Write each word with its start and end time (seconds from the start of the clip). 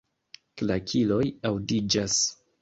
Klakiloj 0.61 1.27
aŭdiĝas. 1.51 2.19